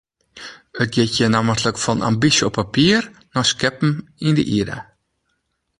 [0.83, 3.03] It giet hjir nammentlik fan ambysjes op papier
[3.33, 3.91] nei skeppen
[4.27, 4.77] yn de ierde.